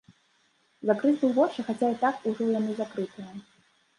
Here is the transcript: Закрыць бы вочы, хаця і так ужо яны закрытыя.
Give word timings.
Закрыць 0.89 1.17
бы 1.23 1.29
вочы, 1.35 1.65
хаця 1.67 1.89
і 1.95 1.99
так 2.03 2.25
ужо 2.31 2.47
яны 2.59 2.71
закрытыя. 2.81 3.31